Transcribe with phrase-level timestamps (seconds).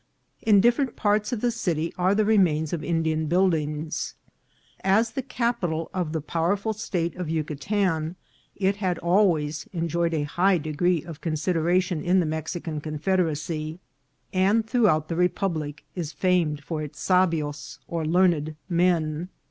[0.41, 4.15] In different parts of the city are the remains of Indian buildings.
[4.83, 8.15] As the capital of the powerful State of Yuca tan,
[8.55, 13.79] it had always enjoyed a high degree of considera tion in the Mexican Confederacy,
[14.33, 19.29] and throughout the republic is famed for its sabios or learned men.